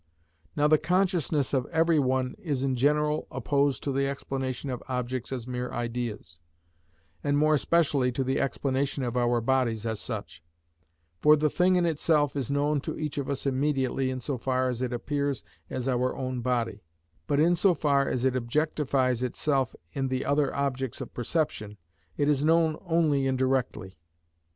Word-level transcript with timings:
Now 0.55 0.67
the 0.67 0.79
consciousness 0.79 1.53
of 1.53 1.67
every 1.67 1.99
one 1.99 2.33
is 2.39 2.63
in 2.63 2.75
general 2.75 3.27
opposed 3.29 3.83
to 3.83 3.91
the 3.91 4.07
explanation 4.07 4.71
of 4.71 4.81
objects 4.89 5.31
as 5.31 5.45
mere 5.45 5.69
ideas, 5.69 6.39
and 7.23 7.37
more 7.37 7.53
especially 7.53 8.11
to 8.13 8.23
the 8.23 8.39
explanation 8.41 9.03
of 9.03 9.15
our 9.15 9.41
bodies 9.41 9.85
as 9.85 9.99
such; 9.99 10.41
for 11.19 11.35
the 11.35 11.51
thing 11.51 11.75
in 11.75 11.85
itself 11.85 12.35
is 12.35 12.49
known 12.49 12.81
to 12.81 12.97
each 12.97 13.19
of 13.19 13.29
us 13.29 13.45
immediately 13.45 14.09
in 14.09 14.19
so 14.19 14.39
far 14.39 14.69
as 14.69 14.81
it 14.81 14.91
appears 14.91 15.43
as 15.69 15.87
our 15.87 16.15
own 16.17 16.41
body; 16.41 16.81
but 17.27 17.39
in 17.39 17.53
so 17.53 17.75
far 17.75 18.09
as 18.09 18.25
it 18.25 18.33
objectifies 18.33 19.21
itself 19.21 19.75
in 19.91 20.07
the 20.07 20.25
other 20.25 20.51
objects 20.55 20.99
of 20.99 21.13
perception, 21.13 21.77
it 22.17 22.27
is 22.27 22.43
known 22.43 22.75
only 22.87 23.27
indirectly. 23.27 23.93